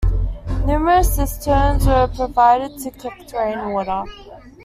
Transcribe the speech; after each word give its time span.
Numerous 0.65 1.13
cisterns 1.13 1.85
were 1.85 2.07
provided 2.07 2.75
to 2.79 2.89
collect 2.89 3.31
rain 3.33 3.69
water. 3.71 4.01